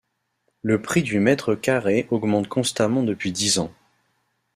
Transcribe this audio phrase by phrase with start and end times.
[0.63, 3.71] Le prix du mètre carré augmente constamment depuis dix ans.